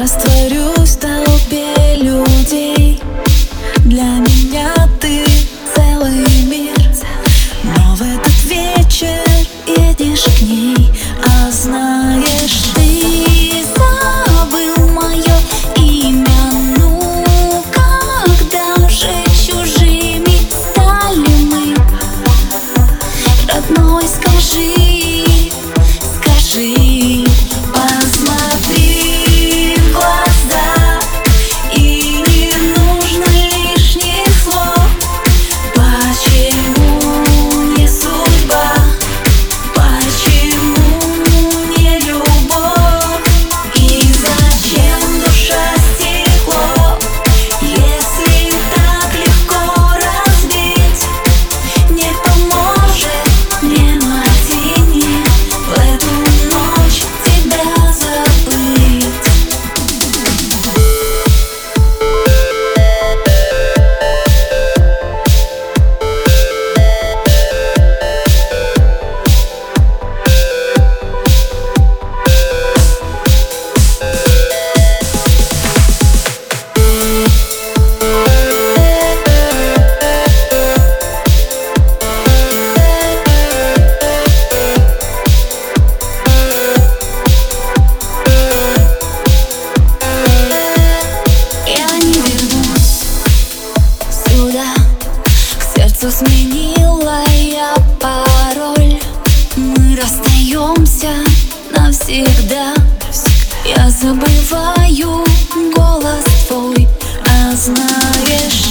растворюсь 0.00 0.96
в 0.96 0.98
толпе 0.98 1.96
людей. 1.96 3.02
Для 3.84 4.04
меня 4.04 4.72
ты 4.98 5.24
целый 5.74 6.24
мир. 6.46 6.74
Но 7.62 7.94
в 7.96 8.02
этот 8.02 8.44
вечер 8.44 9.20
едешь 9.66 10.24
к 10.38 10.42
ней 10.42 10.90
А 11.22 11.50
знаешь 11.50 12.70
ты 12.74 13.62
забыл 13.76 14.88
мое 14.88 15.36
имя. 15.76 16.50
Ну 16.78 17.62
когда 17.70 18.88
же 18.88 19.22
чужими 19.46 20.40
стали 20.48 21.34
мы? 21.44 21.76
Родной 23.52 24.08
скажи, 24.08 24.89
Сменила 96.10 97.22
я 97.30 97.72
пароль. 98.00 99.00
Мы 99.54 99.96
расстаемся 99.96 101.10
навсегда. 101.70 102.74
Я 103.64 103.88
забываю 103.90 105.24
голос 105.72 106.24
твой 106.48 106.88
А 107.28 107.54
знаешь 107.54 108.69